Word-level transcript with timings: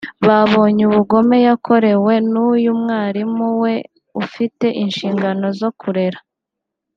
babonye 0.27 0.81
ubugome 0.89 1.37
yakorewe 1.47 2.13
n’uyu 2.31 2.71
mwarimu 2.81 3.47
we 3.61 3.73
ufite 4.23 4.65
inshingano 4.83 5.45
zo 5.59 5.69
kurera 5.79 6.19